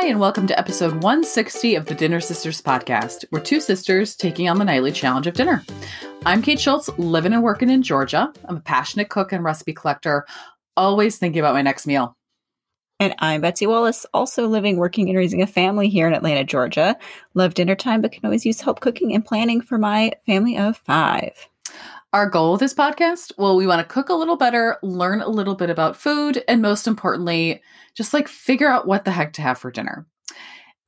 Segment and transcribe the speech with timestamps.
[0.00, 3.24] Hi, and welcome to episode 160 of the Dinner Sisters podcast.
[3.32, 5.64] We're two sisters taking on the nightly challenge of dinner.
[6.24, 8.32] I'm Kate Schultz, living and working in Georgia.
[8.44, 10.24] I'm a passionate cook and recipe collector,
[10.76, 12.16] always thinking about my next meal.
[13.00, 16.96] And I'm Betsy Wallace, also living, working, and raising a family here in Atlanta, Georgia.
[17.34, 20.76] Love dinner time, but can always use help cooking and planning for my family of
[20.76, 21.48] five.
[22.14, 25.28] Our goal with this podcast well, we want to cook a little better, learn a
[25.28, 27.60] little bit about food, and most importantly,
[27.94, 30.06] just like figure out what the heck to have for dinner.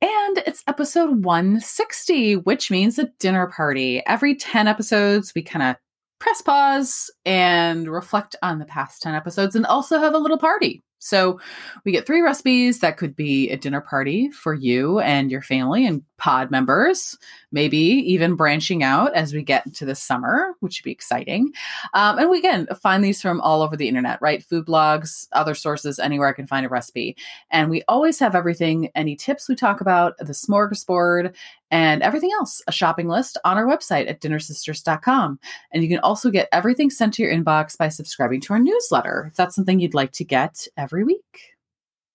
[0.01, 4.01] And it's episode 160, which means a dinner party.
[4.07, 5.75] Every 10 episodes, we kind of
[6.19, 10.81] press pause and reflect on the past 10 episodes and also have a little party.
[10.97, 11.39] So
[11.85, 15.85] we get three recipes that could be a dinner party for you and your family
[15.85, 17.17] and pod members,
[17.51, 21.51] maybe even branching out as we get into the summer, which would be exciting.
[21.95, 24.43] Um, and we again find these from all over the internet, right?
[24.43, 27.17] Food blogs, other sources, anywhere I can find a recipe.
[27.49, 31.35] And we always have everything, any tips we talk about, the smorgasbord,
[31.71, 35.39] and everything else, a shopping list on our website at dinnersisters.com.
[35.73, 39.25] And you can also get everything sent to your inbox by subscribing to our newsletter
[39.31, 41.50] if that's something you'd like to get every week.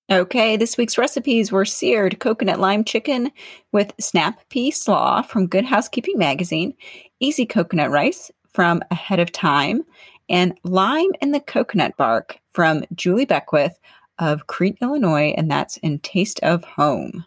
[0.08, 3.32] Okay, this week's recipes were seared coconut lime chicken
[3.72, 6.74] with snap pea slaw from Good Housekeeping Magazine,
[7.18, 9.82] easy coconut rice from Ahead of Time,
[10.28, 13.80] and lime in the coconut bark from Julie Beckwith
[14.20, 17.26] of Crete, Illinois, and that's in Taste of Home.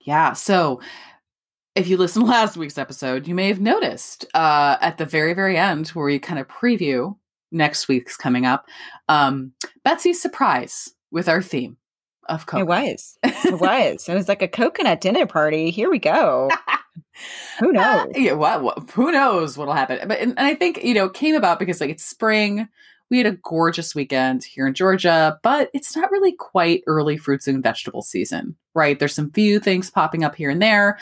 [0.00, 0.80] Yeah, so
[1.76, 5.56] if you listened last week's episode, you may have noticed uh, at the very, very
[5.56, 7.16] end where we kind of preview
[7.52, 8.66] next week's coming up,
[9.08, 9.52] um,
[9.84, 11.77] Betsy's surprise with our theme
[12.28, 12.84] of coconut.
[12.84, 13.18] It was.
[13.44, 14.08] It was.
[14.08, 15.70] it was like a coconut dinner party.
[15.70, 16.50] Here we go.
[17.60, 18.06] who knows?
[18.06, 20.06] Uh, yeah, what, what, Who knows what'll happen?
[20.06, 22.68] But and, and I think you know it came about because like it's spring.
[23.10, 27.48] We had a gorgeous weekend here in Georgia, but it's not really quite early fruits
[27.48, 28.98] and vegetable season, right?
[28.98, 30.98] There's some few things popping up here and there.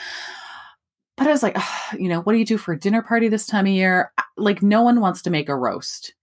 [1.16, 1.56] But I was like,
[1.98, 4.12] you know, what do you do for a dinner party this time of year?
[4.36, 6.14] Like, no one wants to make a roast,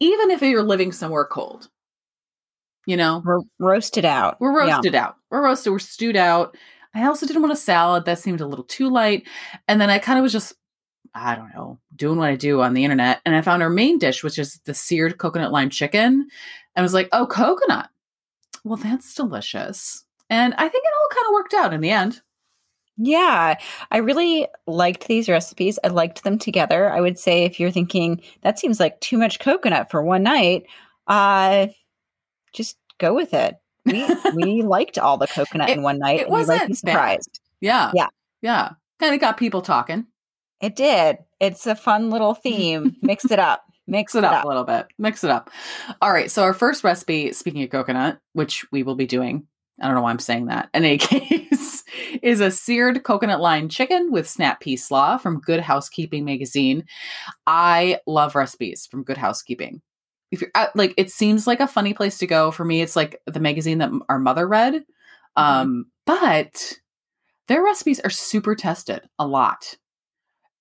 [0.00, 1.68] even if you're living somewhere cold
[2.86, 3.22] you know?
[3.24, 4.40] We're roasted out.
[4.40, 5.06] We're roasted yeah.
[5.06, 5.16] out.
[5.30, 6.56] We're roasted we're stewed out.
[6.94, 8.06] I also didn't want a salad.
[8.06, 9.28] That seemed a little too light.
[9.68, 10.54] And then i kind of was just
[11.14, 13.20] i don't know doing what i do on the internet.
[13.26, 16.12] And i found our main dish which is the seared coconut lime chicken.
[16.12, 16.28] And
[16.74, 17.90] I was like oh coconut.
[18.64, 20.04] Well that's delicious.
[20.30, 22.22] And i think it all kind of worked out in the end.
[22.98, 23.58] Yeah,
[23.90, 25.78] I really liked these recipes.
[25.84, 26.90] I liked them together.
[26.90, 30.64] I would say if you're thinking that seems like too much coconut for one night,
[31.06, 31.66] uh
[32.56, 33.56] just go with it.
[33.84, 36.20] We we liked all the coconut it, in one night.
[36.20, 37.30] It wasn't surprised.
[37.32, 37.40] Bad.
[37.60, 38.08] Yeah, yeah,
[38.42, 38.70] yeah.
[38.98, 40.06] Kind of got people talking.
[40.60, 41.18] It did.
[41.38, 42.96] It's a fun little theme.
[43.02, 43.64] Mix it up.
[43.86, 44.86] Mix it, it up, up a little bit.
[44.98, 45.50] Mix it up.
[46.00, 46.30] All right.
[46.30, 49.46] So our first recipe, speaking of coconut, which we will be doing.
[49.80, 50.70] I don't know why I'm saying that.
[50.72, 51.84] In any case,
[52.22, 56.84] is a seared coconut lime chicken with snap pea slaw from Good Housekeeping magazine.
[57.46, 59.82] I love recipes from Good Housekeeping
[60.30, 62.50] if you're at, like it seems like a funny place to go.
[62.50, 64.74] For me it's like the magazine that our mother read.
[64.74, 65.42] Mm-hmm.
[65.42, 66.78] um but
[67.48, 69.76] their recipes are super tested a lot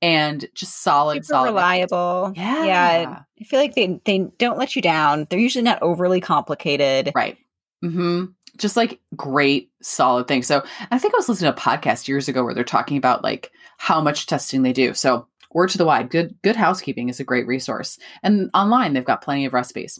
[0.01, 2.33] and just solid super solid reliable.
[2.35, 2.65] Yeah.
[2.65, 3.19] Yeah.
[3.39, 5.27] I feel like they they don't let you down.
[5.29, 7.11] They're usually not overly complicated.
[7.15, 7.37] Right.
[7.83, 8.25] Mm-hmm.
[8.57, 10.47] Just like great solid things.
[10.47, 13.23] So i think i was listening to a podcast years ago where they're talking about
[13.23, 14.93] like how much testing they do.
[14.93, 17.97] So word to the wide good good housekeeping is a great resource.
[18.21, 19.99] And online they've got plenty of recipes.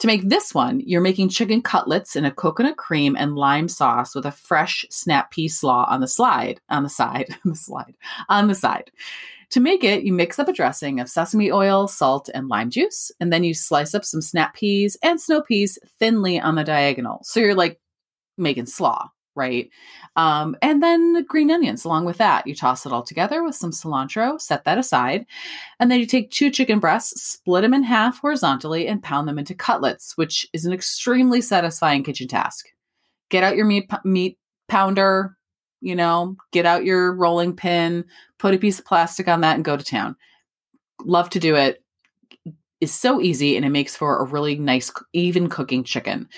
[0.00, 4.14] To make this one you're making chicken cutlets in a coconut cream and lime sauce
[4.14, 7.94] with a fresh snap pea slaw on the slide on the side on the slide
[8.28, 8.90] on the side.
[9.52, 13.12] To make it you mix up a dressing of sesame oil salt and lime juice
[13.20, 17.20] and then you slice up some snap peas and snow peas thinly on the diagonal.
[17.22, 17.80] So you're like
[18.36, 19.70] making slaw right?
[20.16, 22.46] Um, and then green onions along with that.
[22.46, 25.24] You toss it all together with some cilantro, set that aside.
[25.80, 29.38] And then you take two chicken breasts, split them in half horizontally, and pound them
[29.38, 32.66] into cutlets, which is an extremely satisfying kitchen task.
[33.30, 34.38] Get out your meat, meat
[34.68, 35.36] pounder,
[35.80, 38.04] you know, get out your rolling pin,
[38.38, 40.16] put a piece of plastic on that, and go to town.
[41.04, 41.82] Love to do it.
[42.80, 46.28] Is so easy and it makes for a really nice, even cooking chicken.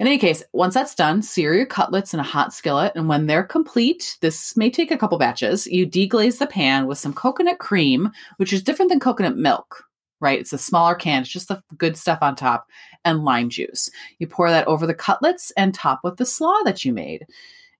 [0.00, 3.26] In any case, once that's done, sear your cutlets in a hot skillet, and when
[3.26, 7.58] they're complete, this may take a couple batches, you deglaze the pan with some coconut
[7.58, 9.84] cream, which is different than coconut milk,
[10.18, 10.40] right?
[10.40, 12.66] It's a smaller can, it's just the good stuff on top,
[13.04, 13.90] and lime juice.
[14.18, 17.26] You pour that over the cutlets and top with the slaw that you made.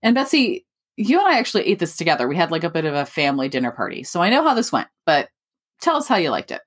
[0.02, 0.66] And Betsy,
[0.98, 2.28] you and I actually ate this together.
[2.28, 4.02] We had like a bit of a family dinner party.
[4.02, 5.30] So I know how this went, but
[5.80, 6.60] tell us how you liked it.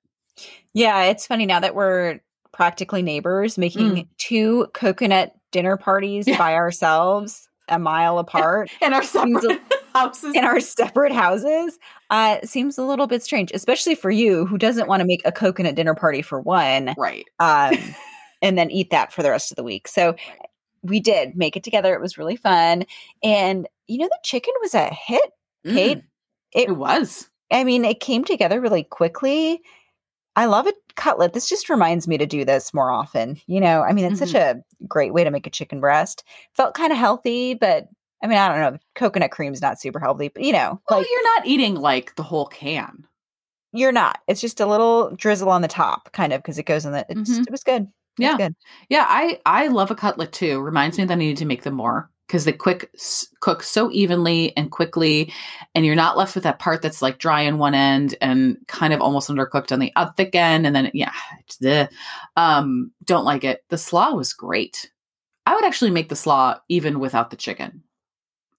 [0.73, 2.21] Yeah, it's funny now that we're
[2.53, 4.07] practically neighbors making mm.
[4.17, 6.38] two coconut dinner parties yeah.
[6.38, 7.47] by ourselves.
[7.69, 9.61] a mile apart in our separate
[9.94, 10.35] houses.
[10.35, 11.79] in our separate houses
[12.09, 15.31] uh seems a little bit strange especially for you who doesn't want to make a
[15.31, 17.23] coconut dinner party for one right.
[17.39, 17.73] um
[18.41, 20.13] and then eat that for the rest of the week so
[20.81, 22.83] we did make it together it was really fun
[23.23, 25.31] and you know the chicken was a hit
[25.65, 26.03] Kate, Mm,
[26.53, 27.29] it it was.
[27.51, 29.61] I mean, it came together really quickly.
[30.35, 31.33] I love a cutlet.
[31.33, 33.39] This just reminds me to do this more often.
[33.47, 36.24] You know, I mean, it's such a great way to make a chicken breast.
[36.56, 37.88] Felt kind of healthy, but
[38.24, 38.80] I mean, I don't know.
[38.95, 42.24] Coconut cream's not super healthy, but you know, Well, like you're not eating like the
[42.24, 43.06] whole can.
[43.74, 44.19] you're not.
[44.27, 47.06] It's just a little drizzle on the top, kind of, because it goes in the.
[47.09, 47.47] It's, Mhm.
[47.47, 47.83] It was good.
[47.83, 48.38] It was Yeah.
[48.38, 48.56] good.
[48.89, 50.62] Yeah, I I love a cutlet too.
[50.62, 53.91] Reminds me that I need to make them more because they quick s- cook so
[53.91, 55.31] evenly and quickly,
[55.75, 58.91] and you're not left with that part that's like dry on one end and kind
[58.91, 61.88] of almost undercooked on the uh, thick end, and then yeah, it's the
[62.35, 63.63] um don't like it.
[63.69, 64.89] The slaw was great.
[65.45, 67.83] I would actually make the slaw even without the chicken,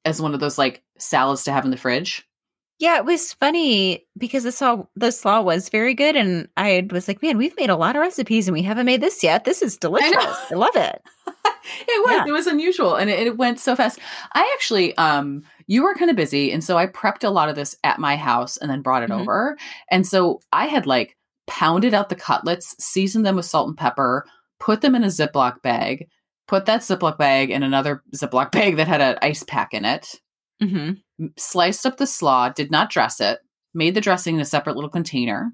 [0.04, 2.24] as one of those like salads to have in the fridge.
[2.78, 7.08] Yeah, it was funny because the slaw the slaw was very good, and I was
[7.08, 9.44] like, "Man, we've made a lot of recipes, and we haven't made this yet.
[9.44, 10.14] This is delicious.
[10.16, 11.02] I, love it."
[11.88, 12.24] it was Yeah.
[12.28, 13.98] it was unusual and it, it went so fast.
[14.34, 17.54] I actually um you were kind of busy and so i prepped a lot of
[17.56, 19.20] this at my house and then brought it Mhm.
[19.20, 19.56] over.
[19.90, 24.24] And so i had like pounded out the cutlets seasoned them with salt and pepper
[24.60, 26.08] put them in a ziploc bag
[26.48, 30.20] put that ziploc bag in another ziploc bag that had an ice pack in it
[30.62, 30.92] hmm
[31.36, 33.40] sliced up the slaw did not dress it
[33.74, 35.52] made the dressing in a separate little container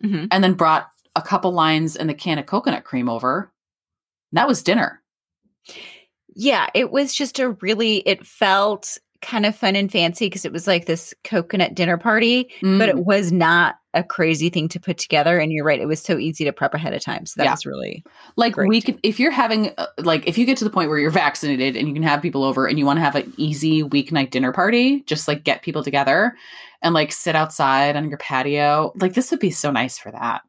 [0.00, 3.52] hmm and then brought a couple lines and the can of coconut cream over.
[4.32, 5.01] And that was dinner
[6.34, 7.96] Yeah, it was just a really.
[7.98, 12.48] It felt kind of fun and fancy because it was like this coconut dinner party,
[12.60, 12.88] but Mm.
[12.88, 15.38] it was not a crazy thing to put together.
[15.38, 17.26] And you're right; it was so easy to prep ahead of time.
[17.26, 17.50] So that Yeah.
[17.52, 18.02] was really
[18.36, 18.68] like Great.
[18.68, 21.10] we could, if you're having uh, like if you get to the point where you're
[21.10, 24.30] vaccinated and you can have people over and you want to have an easy weeknight
[24.30, 26.34] dinner party just like get people together
[26.82, 30.40] and like sit outside on your patio like this would be so nice for that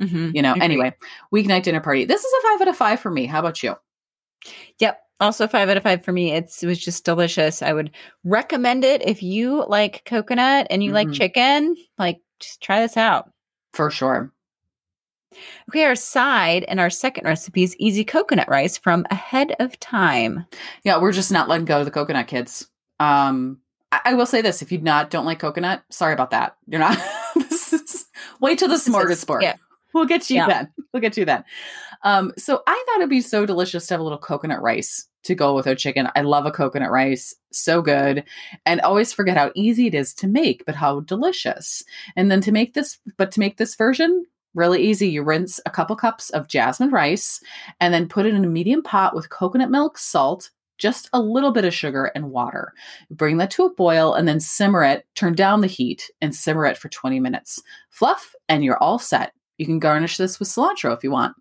[0.00, 0.34] Mhm.
[0.34, 0.62] you know Agreed.
[0.64, 0.94] anyway
[1.32, 3.76] weeknight dinner party this is a five out of five for me how about you
[4.78, 5.00] Yep.
[5.20, 6.32] Also, five out of five for me.
[6.32, 7.60] It's, it was just delicious.
[7.62, 7.90] I would
[8.24, 11.14] recommend it if you like coconut and you like Mhm.
[11.14, 11.76] chicken.
[11.98, 13.30] Like, just try this out.
[13.72, 14.32] for sure
[15.68, 20.44] Okay, our side and our second recipe is easy coconut rice from Ahead of Time.
[20.82, 23.58] yeah we're just not letting go of the coconut kids um
[23.92, 26.80] I, I will say this if you not don't like coconut sorry about that you're
[26.80, 26.98] not
[27.36, 28.06] this is
[28.40, 29.54] wait till the smorgasbord yeah.
[29.94, 30.46] We'll get you Yeah.
[30.46, 30.72] then.
[30.92, 31.42] We'll get you then.
[32.02, 35.34] Um, so I thought it'd be so delicious to have a little coconut rice to
[35.34, 36.08] go with our chicken.
[36.16, 37.34] I love a coconut rice.
[37.52, 38.24] So good.
[38.64, 41.82] And always forget how easy it is to make, but how delicious.
[42.16, 44.24] And then to make this, but to make this version
[44.54, 47.40] really easy, you rinse a couple cups of jasmine rice
[47.80, 51.52] and then put it in a medium pot with coconut milk, salt, just a little
[51.52, 52.72] bit of sugar and water.
[53.10, 56.64] Bring that to a boil and then simmer it, turn down the heat and simmer
[56.64, 57.62] it for 20 minutes.
[57.90, 59.32] Fluff, and you're all set.
[59.58, 61.36] You can garnish this with cilantro if you want.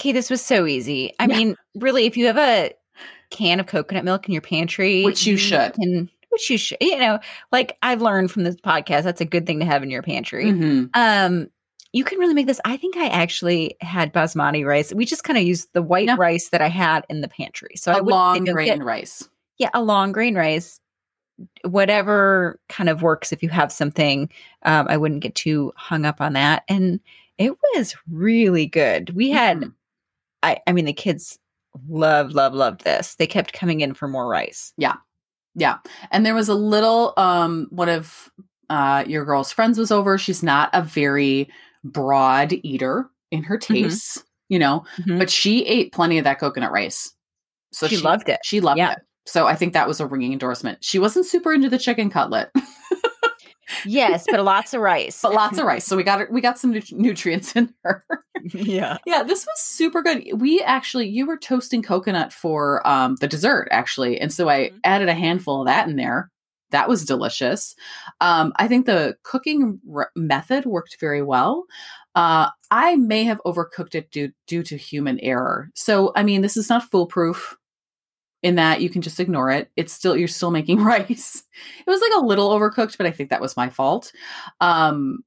[0.00, 1.12] Okay, this was so easy.
[1.18, 1.36] I Yeah.
[1.38, 2.72] mean, really, if you have a
[3.30, 5.74] can of coconut milk in your pantry, Which you should.
[5.74, 7.20] can- which you should, you know,
[7.52, 10.46] like I've learned from this podcast, that's a good thing to have in your pantry.
[10.46, 10.90] Mhm.
[10.94, 11.48] Um,
[11.92, 12.60] you can really make this.
[12.64, 14.92] I think I actually had basmati rice.
[14.92, 16.16] We just kind of used the white Yeah.
[16.18, 17.76] rice that I had in the pantry.
[17.76, 19.28] So I A would long grain get, rice.
[19.58, 20.80] yeah, a long grain rice.
[21.62, 24.28] Whatever kind of works if you have something.
[24.64, 26.64] Um, I wouldn't get too hung up on that.
[26.68, 26.98] And
[27.38, 29.10] it was really good.
[29.14, 29.72] We had Mhm.
[30.42, 31.38] I, I mean, the kids
[31.88, 33.14] loved, loved, loved this.
[33.16, 34.72] They kept coming in for more rice.
[34.76, 34.96] Yeah.
[35.54, 35.78] Yeah.
[36.10, 38.30] And there was a little um one of
[38.70, 40.18] uh your girl's friends was over.
[40.18, 41.48] She's not a very
[41.82, 45.18] broad eater in her tastes, you know, Mhm.
[45.18, 47.12] but she ate plenty of that coconut rice.
[47.72, 48.38] So she, loved it.
[48.44, 48.92] She loved Yeah.
[48.92, 48.98] it.
[49.26, 50.84] So I think that was a ringing endorsement.
[50.84, 52.50] She wasn't super into the chicken cutlet,
[53.86, 55.20] Yes, but lots of rice.
[55.22, 55.84] but lots of rice.
[55.84, 58.04] So we got we got some nut- nutrients in her.
[58.52, 58.98] yeah.
[59.06, 60.24] Yeah, this was super good.
[60.40, 64.20] We actually, you were toasting coconut for um, the dessert, actually.
[64.20, 64.80] And so I Mhm.
[64.84, 66.30] added a handful of that in there.
[66.70, 67.74] That was delicious.
[68.20, 71.64] Um, I think the cooking r- method worked very well.
[72.16, 75.70] Uh, I may have overcooked it due, due to human error.
[75.74, 77.56] So, I mean, this is not foolproof
[78.44, 79.70] in that you can just ignore it.
[79.74, 81.42] It's still, you're still making rice.
[81.86, 84.12] It was like a little overcooked, but I think that was my fault.
[84.60, 85.24] Um,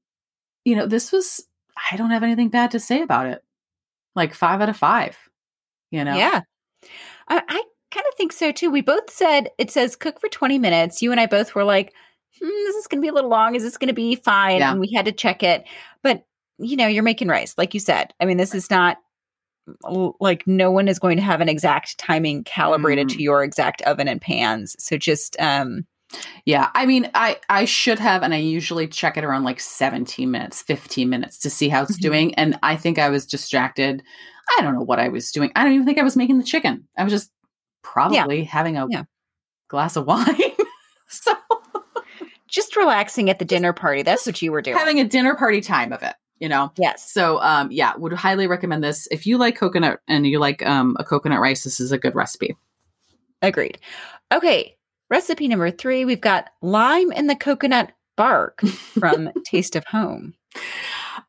[0.64, 1.44] you know, this was,
[1.90, 3.42] I don't have anything bad to say about it.
[4.14, 5.18] Like five out of five,
[5.90, 6.16] you know?
[6.16, 6.42] Yeah.
[7.26, 8.70] I, I kind of think so too.
[8.70, 11.02] We both said it says cook for 20 minutes.
[11.02, 11.92] You and I both were like,
[12.40, 13.56] hmm, this is going to be a little long.
[13.56, 14.58] Is this going to be fine?
[14.58, 14.70] Yeah.
[14.70, 15.64] And we had to check it.
[16.04, 16.24] But,
[16.58, 18.14] you know, you're making rice, like you said.
[18.20, 18.98] I mean, this is not
[20.20, 23.12] like no one is going to have an exact timing calibrated Mm.
[23.16, 24.76] to your exact oven and pans.
[24.78, 25.86] So just um
[26.46, 30.30] Yeah, I mean, I I should have, and I usually check it around like 17
[30.30, 32.02] minutes, 15 minutes to see how it's Mhm.
[32.02, 32.34] doing.
[32.36, 34.02] And I think I was distracted.
[34.58, 35.52] I don't know what I was doing.
[35.54, 36.88] I don't even think I was making the chicken.
[36.96, 37.30] I was just
[37.82, 39.02] probably having a Yeah.
[39.68, 40.26] glass of wine.
[41.08, 41.34] so
[42.48, 44.02] just relaxing at the dinner party.
[44.02, 44.76] That's what you were doing.
[44.78, 46.72] having a dinner party time of it, you know.
[46.76, 47.10] yes.
[47.12, 49.08] So um yeah, would highly recommend this.
[49.10, 52.14] If you like coconut and you like um a coconut rice, this is a good
[52.14, 52.56] recipe.
[53.42, 53.78] Agreed.
[54.32, 54.76] Okay.
[55.10, 60.34] Recipe number three, we've got lime in the coconut bark from Taste of Home.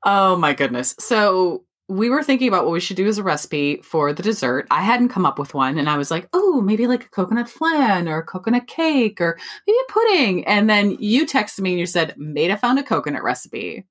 [0.04, 0.96] Oh my goodness.
[1.00, 4.68] So we were thinking about what we should do as a recipe for the dessert.
[4.70, 7.50] I hadn't come up with one and I was like, oh, maybe like a coconut
[7.50, 10.46] flan or a coconut cake or maybe a pudding.
[10.46, 13.88] And then you texted me and you said, "Maida found a coconut recipe.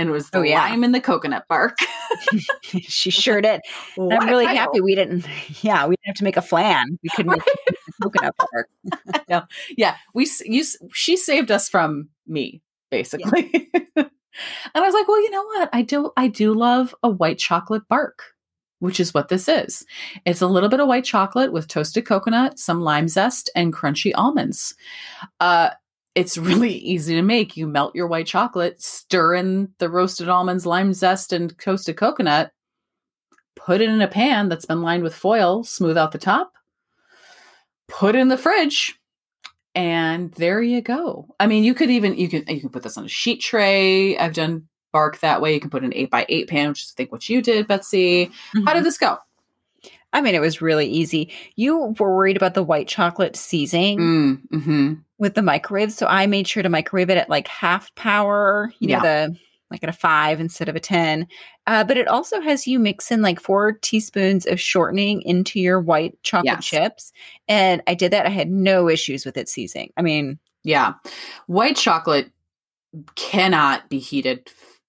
[0.00, 0.60] And it was the Oh, yeah.
[0.68, 1.76] lime in the coconut bark.
[2.80, 3.60] she sure did.
[3.98, 4.60] I'm really title.
[4.60, 5.26] happy we didn't.
[5.62, 6.98] Yeah, we didn't have to make a flan.
[7.02, 7.42] We couldn't make
[8.02, 8.68] coconut bark.
[9.28, 9.42] no,
[9.76, 10.64] yeah, we you
[10.94, 13.70] she saved us from me basically.
[13.96, 14.10] and
[14.74, 15.68] I was like, well, you know what?
[15.72, 18.22] I do I do love a white chocolate bark,
[18.78, 19.84] which is what this is.
[20.24, 24.12] It's a little bit of white chocolate with toasted coconut, some lime zest, and crunchy
[24.14, 24.74] almonds.
[25.40, 25.70] Uh
[26.14, 27.56] it's really easy to make.
[27.56, 32.52] You melt your white chocolate, stir in the roasted almonds, lime zest, and toasted coconut,
[33.56, 36.52] put it in a pan that's been lined with foil, smooth out the top,
[37.88, 38.98] put it in the fridge,
[39.74, 41.26] and there you go.
[41.38, 44.18] I mean, you could even you can you can put this on a sheet tray.
[44.18, 45.54] I've done bark that way.
[45.54, 47.68] You can put an eight by eight pan, which is I think what you did,
[47.68, 48.32] Betsy.
[48.66, 49.18] How did this go?
[50.12, 51.32] I mean, it was really easy.
[51.54, 56.26] You were worried about the white chocolate seizing Mm, hmm with the microwave, so I
[56.26, 58.72] made sure to microwave it at like half power.
[58.80, 59.36] You know, the
[59.70, 61.28] like at a five instead of a ten.
[61.68, 65.78] Uh, but it also has you mix in like four teaspoons of shortening into your
[65.80, 66.64] white chocolate Yes.
[66.64, 67.12] chips,
[67.46, 68.26] and I did that.
[68.26, 69.92] I had no issues with it seizing.
[69.96, 70.94] I mean, Yeah,
[71.46, 72.32] white chocolate
[73.14, 74.80] cannot be heated f-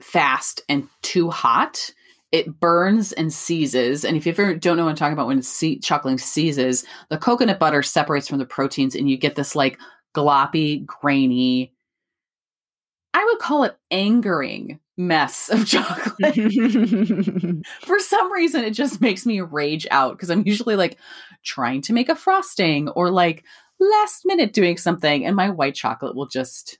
[0.00, 1.92] fast and too hot.
[2.32, 4.04] It burns and seizes.
[4.04, 7.18] And if you ever don't know what I'm talking about when see- chocolate seizes, the
[7.18, 9.78] coconut butter separates from the proteins and you get this like
[10.14, 11.72] gloppy, grainy,
[13.12, 16.34] I would call it angering mess of chocolate.
[17.80, 20.98] For some reason, it just makes me rage out because I'm usually like
[21.44, 23.44] trying to make a frosting or like
[23.80, 26.78] last minute doing something, and my white chocolate will just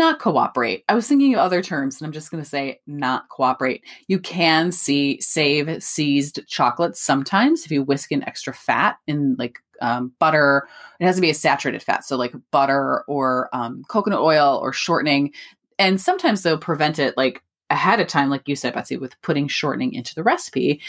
[0.00, 0.82] not cooperate.
[0.88, 3.84] I was thinking of other terms, and I'm just going to say not cooperate.
[4.08, 9.58] You can see save seized chocolate sometimes if you whisk in extra fat in like
[9.82, 10.66] um, butter.
[10.98, 14.72] It has to be a saturated fat, so like butter or um, coconut oil or
[14.72, 15.32] shortening.
[15.78, 19.48] And sometimes they'll prevent it like ahead of time, like you said, Betsy, with putting
[19.48, 20.80] shortening into the recipe.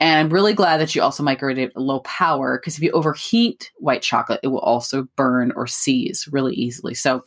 [0.00, 3.70] And I'm really glad that you also microwave it low power because if you overheat
[3.76, 6.94] white chocolate, it will also burn or seize really easily.
[6.94, 7.22] So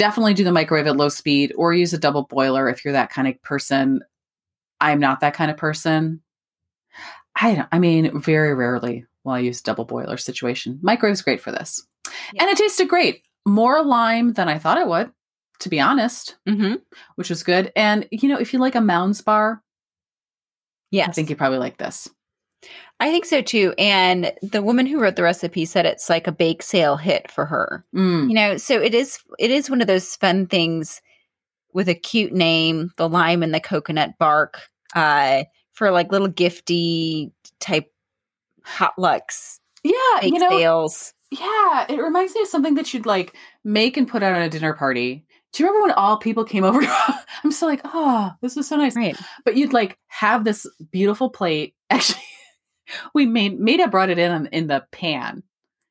[0.00, 3.10] definitely do the microwave at low speed or use a double boiler if you're that
[3.10, 4.00] kind of person.
[4.80, 6.22] I'm not that kind of person.
[7.38, 10.80] I don't, I mean, very rarely will I use double boiler situation.
[10.82, 11.86] Microwave's great for this.
[12.32, 12.42] Yeah.
[12.42, 13.24] And it tasted great.
[13.44, 15.12] More lime than I thought it would,
[15.60, 16.76] to be honest, mm-hmm.
[17.16, 17.70] which was good.
[17.76, 19.62] And you know, if you like a Mounds bar,
[20.90, 22.08] yes, I think you probably like this.
[23.00, 23.74] I think so too.
[23.78, 27.46] And the woman who wrote the recipe said it's like a bake sale hit for
[27.46, 27.84] her.
[27.94, 31.00] Mm, You know, so it is it is one of those fun things
[31.72, 34.60] with a cute name, the lime and the coconut bark,
[34.94, 37.90] uh, for like little gifty type
[38.64, 41.14] hot potlucks, yeah, bake you know, sales.
[41.30, 44.50] Yeah, it reminds me of something that you'd like make and put out at a
[44.50, 45.24] dinner party.
[45.52, 46.80] Do you remember when all people came over?
[47.44, 48.94] I'm still like, oh, this is so nice.
[48.94, 49.16] Right.
[49.44, 51.74] But you'd like have this beautiful plate.
[51.90, 52.22] Actually,
[53.14, 55.42] we made Maida brought it in in the pan,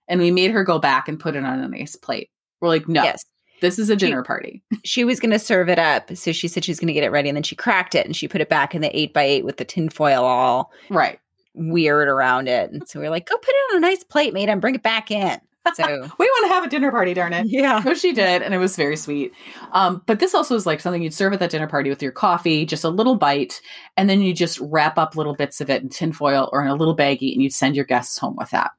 [0.08, 2.30] and we made her go back and put it on a nice plate.
[2.62, 3.24] We're like, no, Yes.
[3.62, 4.64] this is a She- dinner party.
[4.86, 6.16] She was going to serve it up.
[6.16, 7.30] So she said she's going to get it ready.
[7.30, 9.44] And then she cracked it and she put it back in the eight by eight
[9.46, 11.20] with the tinfoil all Right.
[11.54, 12.72] weird around it.
[12.72, 14.76] And so we are like, go put it on a nice plate, Maida, and bring
[14.76, 15.40] it back in.
[15.76, 15.86] So,
[16.20, 17.46] We want to have a dinner party, darn it.
[17.48, 17.82] yeah.
[17.86, 19.34] No, she did, and it was very sweet.
[19.72, 22.12] Um, but this also is like something you'd serve at that dinner party with your
[22.12, 23.62] coffee, just a little bite,
[23.98, 26.76] and then you just wrap up little bits of it in tinfoil or in a
[26.76, 28.72] little baggie, and you'd send your guests home with that.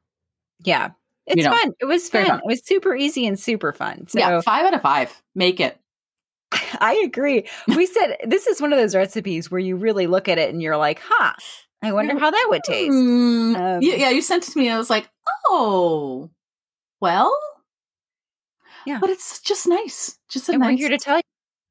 [0.64, 0.90] Yeah.
[1.26, 1.72] It's You know, fun.
[1.80, 2.26] It was fun.
[2.26, 2.38] fun.
[2.38, 4.08] It was super easy and super fun.
[4.08, 5.22] So yeah, five out of five.
[5.34, 5.78] Make it.
[6.80, 7.46] I agree.
[7.68, 10.60] We said this is one of those recipes where you really look at it and
[10.60, 11.34] you're like, huh,
[11.82, 12.90] I wonder how that would taste.
[12.90, 15.08] Mm, Um, yeah, you sent it to me, and I was like,
[15.46, 16.30] oh,
[17.00, 17.36] well,
[18.86, 18.98] Yeah.
[19.00, 20.18] but it's just nice.
[20.28, 20.72] Just a and nice.
[20.72, 21.22] we're here to tell you,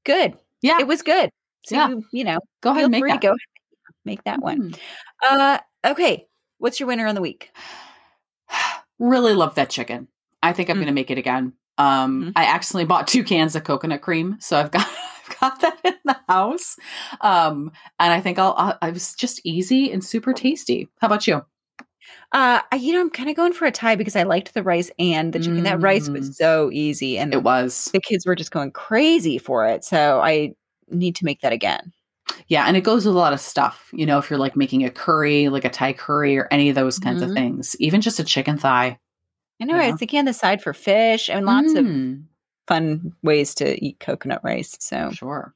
[0.06, 0.38] good.
[0.62, 1.30] yeah, It was good.
[1.66, 1.90] So Yeah.
[1.90, 3.22] you, you know, go ahead and make that.
[3.22, 3.36] go
[4.06, 4.72] make that one.
[4.72, 4.80] Mm.
[5.24, 6.28] Uh, okay.
[6.58, 7.52] What's your winner on the week?
[9.00, 10.10] Really love that chicken.
[10.44, 10.80] I think I'm Mm.
[10.80, 11.54] going to make it again.
[11.78, 12.34] Um, Mhm.
[12.36, 14.86] I accidentally bought two cans of coconut cream, so I've got
[15.30, 16.76] I've got that in the house.
[17.22, 18.78] Um, and I think I'll, I'll.
[18.82, 20.90] I was just easy and super tasty.
[21.00, 21.46] How about you?
[22.32, 24.64] Uh, I, you know, I'm kind of going for a tie because I liked the
[24.64, 25.64] rice and the chicken.
[25.64, 26.14] That rice Mm.
[26.14, 29.84] was so easy, and It was, the kids were just going crazy for it.
[29.84, 30.54] So I
[30.90, 31.92] need to make that again.
[32.48, 33.90] yeah, and it goes with a lot of stuff.
[33.94, 36.76] You know, if you're like making a curry, like a Thai curry, or any of
[36.76, 37.34] those kinds of Mhm.
[37.36, 39.00] things, even just a chicken thigh.
[39.62, 39.76] I know.
[39.76, 39.92] I Yeah.
[39.92, 42.24] was thinking on the side for fish and lots of Mm.
[42.68, 44.78] fun ways to eat coconut rice.
[44.80, 45.54] So Sure.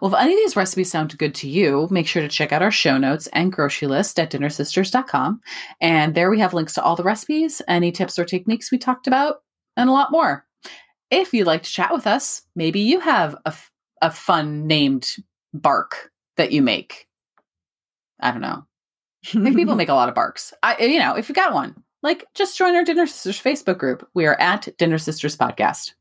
[0.00, 2.62] Well, if any of these recipes sound good to you, make sure to check out
[2.62, 5.40] our show notes and grocery list at dinnersisters.com.
[5.80, 9.06] And there we have links to all the recipes, any tips or techniques we talked
[9.06, 9.42] about,
[9.76, 10.44] and a lot more.
[11.10, 13.72] If you'd like to chat with us, maybe you have a, f-
[14.02, 15.16] a fun named
[15.54, 17.08] bark that you make.
[18.20, 18.64] I don't know.
[19.24, 20.52] People make a lot of barks.
[20.62, 24.08] I, you know, if you got one, like just join our Dinner Sisters Facebook group.
[24.14, 25.94] We are at Dinner Sisters Podcast.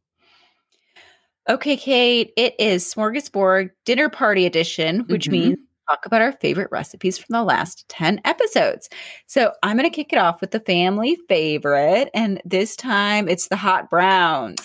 [1.50, 5.32] Okay, Kate, it is Smorgasbord Dinner Party Edition, which Mhm.
[5.32, 5.58] means
[5.90, 8.90] talk about our favorite recipes from the last 10 episodes.
[9.28, 12.10] So I'm going to kick it off with the family favorite.
[12.14, 14.60] And this time it's the hot browns.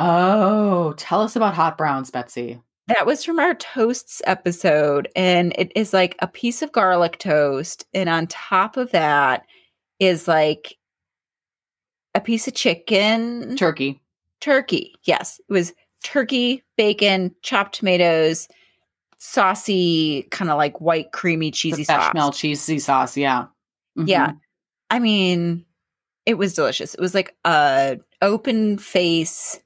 [0.00, 2.60] Oh, tell us about hot browns, Betsy.
[2.88, 5.08] That was from our toasts episode.
[5.14, 7.86] And it is like a piece of garlic toast.
[7.94, 9.44] And on top of that
[10.00, 10.76] is like
[12.16, 13.56] a piece of chicken.
[13.56, 14.00] Turkey.
[14.40, 14.94] turkey.
[15.04, 15.72] Yes, it was
[16.04, 18.46] turkey, bacon, chopped tomatoes,
[19.18, 22.04] saucy, kind of like white, creamy, cheesy sauce.
[22.06, 23.16] bechamel cheesy sauce.
[23.16, 23.46] Yeah.
[23.96, 24.28] Yeah.
[24.32, 24.38] Mhm.
[24.90, 25.64] I mean,
[26.26, 26.94] it was delicious.
[26.94, 29.58] It was like a open face,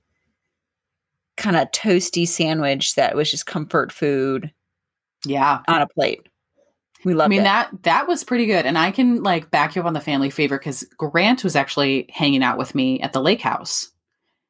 [1.37, 4.53] kind of toasty sandwich that was just comfort food
[5.25, 5.61] Yeah.
[5.69, 6.27] on a plate.
[7.05, 7.45] We loved I mean it.
[7.45, 10.31] that that was pretty good, and I can like back you up on the family
[10.31, 13.91] favor because Grant was actually hanging out with me at the lake house.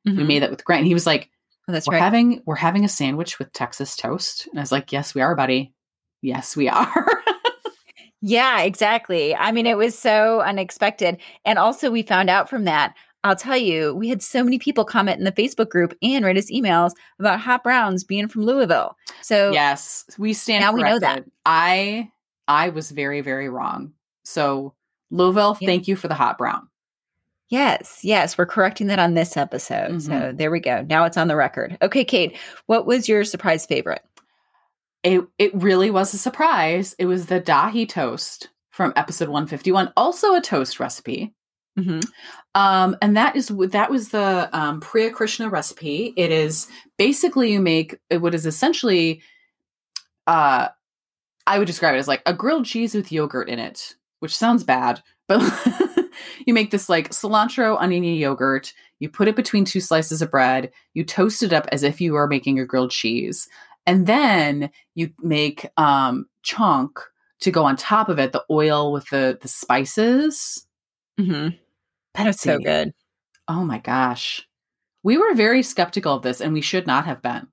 [0.06, 0.26] We Mhm.
[0.26, 0.86] made that with Grant.
[0.86, 1.28] He was like,
[1.68, 2.02] Oh, that's "We're right.
[2.02, 5.34] having we're having a sandwich with Texas toast," and I was like, "Yes, we are,
[5.36, 5.72] buddy.
[6.22, 7.22] Yes, we are."
[8.20, 9.32] Yeah, exactly.
[9.34, 11.18] I mean, it was so unexpected.
[11.44, 12.94] And also, we found out from that.
[13.22, 16.36] I'll tell you, we had so many people comment in the Facebook group and write
[16.36, 18.96] us emails about hot browns being from Louisville.
[19.22, 20.62] So, yes, we stand.
[20.62, 21.24] Now we know that.
[21.46, 22.10] I
[22.48, 23.92] I was very very wrong.
[24.24, 24.74] So
[25.12, 25.66] Louisville, Yeah.
[25.68, 26.68] thank you for the hot brown.
[27.48, 30.02] Yes, yes, we're correcting that on this episode.
[30.02, 30.36] So, Mhm.
[30.38, 30.84] there we go.
[30.88, 31.76] Now it's on the record.
[31.82, 34.02] Okay, Kate, what was your surprise favorite?
[35.02, 36.94] It it really was a surprise.
[36.98, 41.34] It was the dahi toast from episode 151, also a toast recipe.
[41.78, 42.04] Mhm.
[42.54, 46.12] Um, and that is that was the um, Priya Krishna recipe.
[46.16, 49.22] It is basically you make what is essentially,
[50.26, 50.68] uh,
[51.46, 54.64] I would describe it as like a grilled cheese with yogurt in it, which sounds
[54.64, 55.40] bad, but
[56.46, 58.72] you make this like cilantro oniony yogurt.
[58.98, 60.70] You put it between two slices of bread.
[60.94, 63.48] You toast it up as if you are making a grilled cheese,
[63.86, 66.90] and then you make um, chhonk
[67.40, 68.32] to go on top of it.
[68.32, 70.66] The oil with the the spices.
[71.18, 71.56] Mm-hmm.
[72.14, 72.92] That's so good.
[73.48, 74.46] Oh my gosh.
[75.02, 77.48] We were very skeptical of this and we should not have been.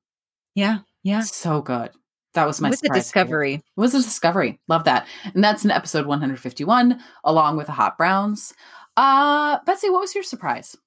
[0.56, 1.22] Yeah, yeah.
[1.22, 1.92] So good.
[2.36, 3.56] That was my was a discovery.
[3.56, 4.60] It was a discovery.
[4.68, 5.08] Love that.
[5.34, 8.54] And that's in episode 151, along with the hot browns.
[8.96, 10.78] Uh Betsy, what was your surprise?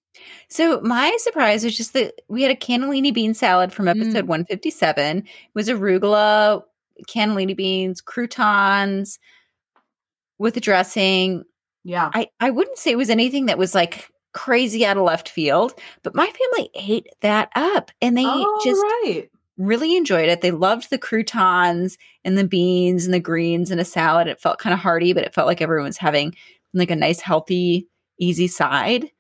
[0.48, 4.28] So my surprise was just that we had a cannellini bean salad from episode Mm.
[4.28, 5.18] 157.
[5.18, 6.62] It was arugula,
[7.06, 9.18] cannellini beans, croutons
[10.38, 11.44] with a dressing.
[11.84, 12.10] Yeah.
[12.12, 15.72] I, I wouldn't say it was anything that was like crazy out of left field,
[16.02, 19.28] but my family ate that up and they oh, just right.
[19.58, 20.40] Really enjoyed it.
[20.40, 24.26] They loved the croutons and the beans and the greens and a salad.
[24.28, 26.34] It felt kind of hearty, but it felt like everyone was having
[26.72, 29.10] like a nice, healthy, easy side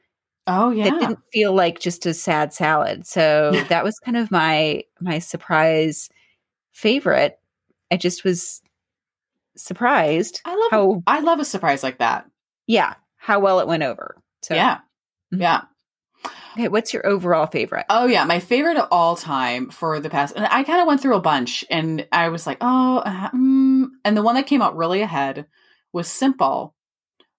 [0.50, 0.86] Oh yeah.
[0.86, 3.06] It didn't feel like just a sad salad.
[3.06, 6.08] So that was kind of my my surprise
[6.72, 7.38] favorite.
[7.90, 8.62] I just was
[9.56, 12.26] surprised I love how I love a surprise like that.
[12.66, 14.16] yeah, how well it went over.
[14.42, 14.78] So yeah.
[15.34, 15.40] Mhm.
[15.40, 15.62] Yeah.
[16.58, 17.86] Okay, what's your overall favorite?
[17.88, 21.00] Oh yeah, my favorite of all time for the past, and I kind of went
[21.00, 23.86] through a bunch, and I was like, oh, uh, mm.
[24.04, 25.46] and the one that came out really ahead
[25.92, 26.74] was simple,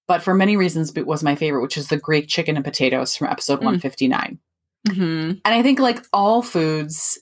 [0.08, 3.18] but for many reasons, it was my favorite, which is the Greek chicken and potatoes
[3.18, 3.66] from episode Mm.
[3.66, 4.40] one fifty nine.
[4.88, 5.42] Mhm.
[5.44, 7.20] And I think like all foods,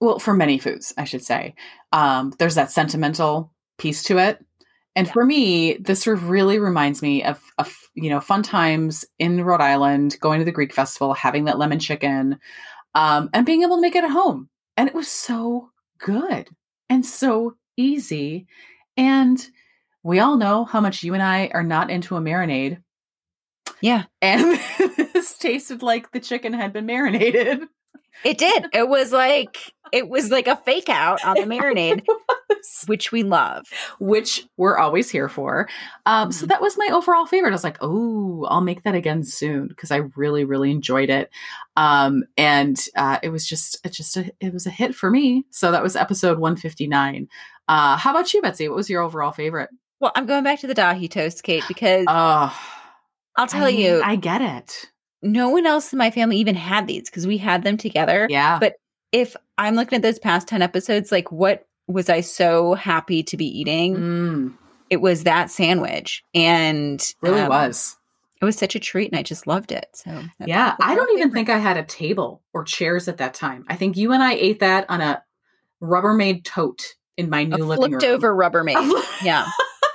[0.00, 1.54] well, for many foods, I should say,
[1.92, 4.44] um, there's that sentimental piece to it.
[4.96, 5.12] And Yeah.
[5.12, 9.42] for me, this sort of really reminds me of, of, you know, fun times in
[9.44, 12.38] Rhode Island, going to the Greek festival, having that lemon chicken,
[12.94, 14.48] um, and being able to make it at home.
[14.76, 16.48] And it was so good
[16.88, 18.46] and so easy.
[18.96, 19.44] And
[20.04, 22.80] we all know how much you and I are not into a marinade.
[23.80, 24.04] Yeah.
[24.22, 24.58] And
[25.12, 27.62] this tasted like the chicken had been marinated.
[28.22, 28.66] It did.
[28.72, 29.56] It was like
[29.92, 32.02] it was like a fake out on the marinade,
[32.86, 33.64] which we love.
[33.98, 35.68] Which we're always here for.
[36.06, 36.48] Um, So Mhm.
[36.48, 37.50] that was my overall favorite.
[37.50, 41.30] I was like, oh, I'll make that again soon because I really, really enjoyed it.
[41.76, 45.44] Um, and uh, it was just, it just, a, it was a hit for me.
[45.50, 47.28] So that was episode 159.
[47.68, 48.68] Uh, how about you, Betsy?
[48.68, 49.70] What was your overall favorite?
[50.00, 52.58] Well, I'm going back to the dahi toast, Kate, because Oh,
[53.36, 54.90] I'll tell I- you, I get it.
[55.24, 58.26] No one else in my family even had these because we had them together.
[58.30, 58.58] Yeah.
[58.60, 58.74] But
[59.10, 63.36] if I'm looking at those past 10 episodes, like what was I so happy to
[63.36, 63.96] be eating?
[63.96, 64.54] Mm,
[64.90, 66.22] It was that sandwich.
[66.34, 67.96] And really um, was.
[68.40, 69.88] It was such a treat and I just loved it.
[69.94, 73.64] So Yeah, I don't even think I had a table or chairs at that time.
[73.68, 75.22] I think you and I ate that on a
[75.82, 78.00] Rubbermaid tote in my a new living room.
[78.00, 78.14] flipped room.
[78.14, 79.02] over Rubbermaid.
[79.22, 79.46] yeah.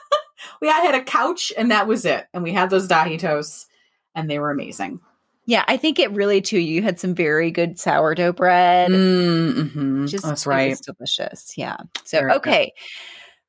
[0.61, 2.25] we I had a couch and that was it.
[2.33, 3.67] And we had those dahi toasts
[4.15, 5.01] and they were amazing.
[5.49, 5.63] Yeah.
[5.67, 8.91] I think it really too, you had some very good sourdough bread.
[8.91, 10.05] Mm-hmm.
[10.05, 10.77] Just That's right.
[10.85, 11.57] delicious.
[11.57, 11.77] Yeah.
[12.05, 12.73] So okay.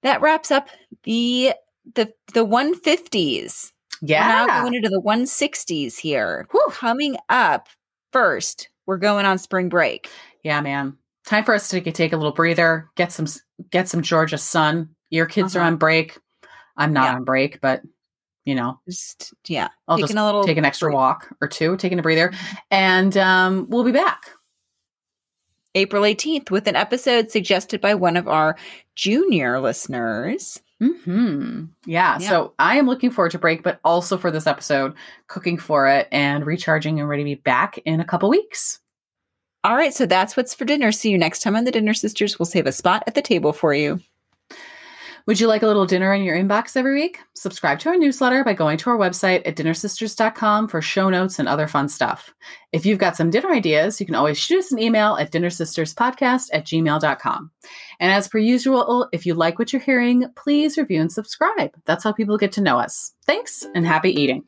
[0.02, 0.68] That wraps up
[1.04, 1.52] the
[1.94, 3.72] the the 150s.
[4.00, 4.08] We're
[4.48, 6.46] now going into the 160s here.
[6.52, 6.66] Whew.
[6.70, 7.68] Coming up
[8.12, 10.08] first, we're going on spring break.
[10.42, 10.96] Yeah, man.
[11.26, 13.26] Time for us to take- a little breather, get some
[13.70, 14.94] get some Georgia sun.
[15.10, 15.66] Your kids are Uh-huh.
[15.68, 16.18] on break.
[16.78, 17.14] I'm not Yeah.
[17.16, 17.82] on break, but
[18.44, 20.96] you know, Just yeah, I'll taking just a little take an extra break.
[20.96, 22.32] walk or two, taking a breather,
[22.70, 24.30] and um, we'll be back.
[25.74, 28.56] April 18th with an episode suggested by one of our
[28.96, 30.60] junior listeners.
[30.80, 31.66] Hmm.
[31.84, 32.28] Yeah, Yeah.
[32.28, 34.94] So I am looking forward to break, but also for this episode,
[35.26, 38.80] cooking for it and recharging and ready to be back in a couple weeks.
[39.62, 40.90] All right, so that's what's for dinner.
[40.90, 42.38] See you next time on the Dinner Sisters.
[42.38, 44.00] We'll save a spot at the table for you.
[45.30, 47.20] Would you like a little dinner in your inbox every week?
[47.34, 51.46] Subscribe to our newsletter by going to our website at dinnersisters.com for show notes and
[51.46, 52.34] other fun stuff.
[52.72, 56.48] If you've got some dinner ideas, you can always shoot us an email at dinnersisterspodcast
[56.52, 57.50] at gmail.com.
[58.00, 61.76] And as per usual, if you like what you're hearing, please review and subscribe.
[61.84, 63.12] That's how people get to know us.
[63.24, 64.42] Thanks and happy eating.